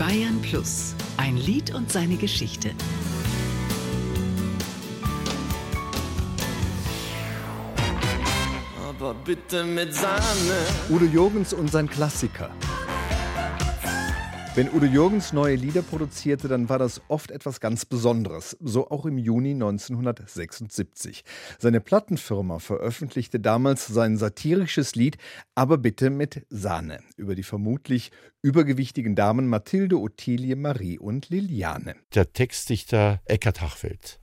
[0.00, 2.70] Bayern Plus, ein Lied und seine Geschichte.
[8.88, 10.22] Aber bitte mit Sahne.
[10.88, 12.48] Udo Jürgens und sein Klassiker.
[14.60, 18.58] Wenn Udo Jürgens neue Lieder produzierte, dann war das oft etwas ganz Besonderes.
[18.60, 21.24] So auch im Juni 1976.
[21.58, 25.16] Seine Plattenfirma veröffentlichte damals sein satirisches Lied
[25.54, 28.10] Aber bitte mit Sahne über die vermutlich
[28.42, 31.96] übergewichtigen Damen Mathilde, Ottilie, Marie und Liliane.
[32.14, 34.20] Der Textdichter Eckhard Hachfeld,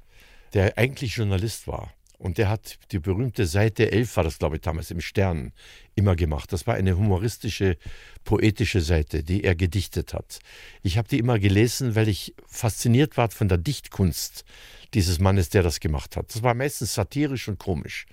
[0.54, 4.62] der eigentlich Journalist war, und der hat die berühmte Seite 11, war das glaube ich
[4.62, 5.54] damals im Stern,
[5.96, 6.52] immer gemacht.
[6.52, 7.78] Das war eine humoristische,
[8.24, 10.40] poetische Seite, die er gedichtet hat.
[10.84, 14.46] Ich habe die immer gelesen, weil ich fasziniert war von der Dichtkunst
[14.94, 16.34] dieses Mannes, der das gemacht hat.
[16.34, 18.06] Das war meistens satirisch und komisch.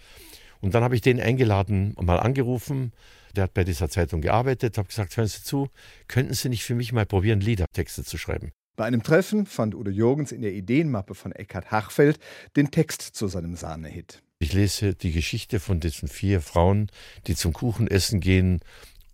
[0.60, 2.92] Und dann habe ich den eingeladen und mal angerufen.
[3.36, 5.68] Der hat bei dieser Zeitung gearbeitet, habe gesagt, hören Sie zu,
[6.08, 8.52] könnten Sie nicht für mich mal probieren, Liedertexte zu schreiben?
[8.76, 12.18] Bei einem Treffen fand Udo Jürgens in der Ideenmappe von Eckhard Hachfeld
[12.56, 14.20] den Text zu seinem Sahnehit.
[14.40, 16.90] Ich lese die Geschichte von diesen vier Frauen,
[17.28, 18.60] die zum Kuchenessen gehen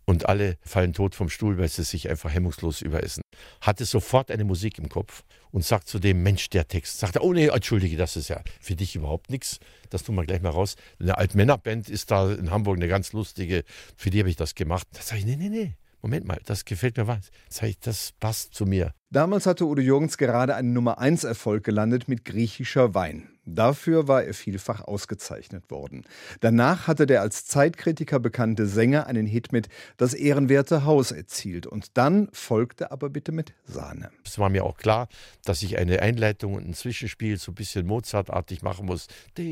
[0.07, 3.21] und alle fallen tot vom Stuhl, weil sie sich einfach hemmungslos überessen.
[3.61, 7.23] Hatte sofort eine Musik im Kopf und sagt zu dem Mensch, der Text, sagt er,
[7.23, 9.61] oh nee, entschuldige, das ist ja für dich überhaupt nichts.
[9.91, 10.77] Das tun wir gleich mal raus.
[10.99, 13.65] Eine Altmännerband ist da in Hamburg eine ganz lustige,
[13.95, 14.87] für die habe ich das gemacht.
[14.95, 15.75] Da sage ich, nee, nee, nee.
[16.01, 17.31] Moment mal, das gefällt mir was.
[17.51, 18.95] Sag ich, das passt zu mir.
[19.13, 23.29] Damals hatte Udo Jürgens gerade einen Nummer 1 Erfolg gelandet mit griechischer Wein.
[23.45, 26.05] Dafür war er vielfach ausgezeichnet worden.
[26.39, 31.67] Danach hatte der als Zeitkritiker bekannte Sänger einen Hit mit Das ehrenwerte Haus erzielt.
[31.67, 34.13] Und dann folgte aber bitte mit Sahne.
[34.25, 35.09] Es war mir auch klar,
[35.45, 39.09] dass ich eine Einleitung und ein Zwischenspiel so ein bisschen Mozartartig machen muss.
[39.35, 39.45] Dass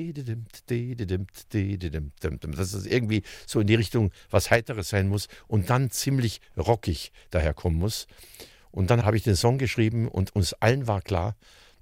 [2.75, 7.81] es irgendwie so in die Richtung was Heiteres sein muss und dann ziemlich rockig daherkommen
[7.81, 8.07] muss.
[8.71, 11.37] Und dann habe ich den Song geschrieben und uns allen war klar,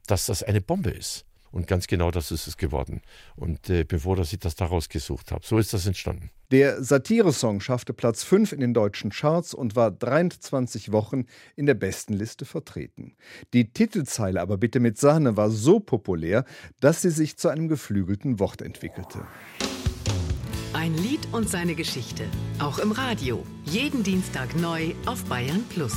[0.06, 1.24] dass das eine Bombe ist.
[1.56, 3.00] Und ganz genau das ist es geworden.
[3.34, 6.30] Und äh, bevor dass ich das daraus gesucht habe, so ist das entstanden.
[6.50, 11.24] Der Satire-Song schaffte Platz 5 in den deutschen Charts und war 23 Wochen
[11.56, 13.16] in der besten Liste vertreten.
[13.54, 16.44] Die Titelzeile aber bitte mit Sahne war so populär,
[16.80, 19.26] dass sie sich zu einem geflügelten Wort entwickelte.
[20.72, 22.24] Ein Lied und seine Geschichte.
[22.58, 23.44] Auch im Radio.
[23.64, 25.96] Jeden Dienstag neu auf Bayern Plus.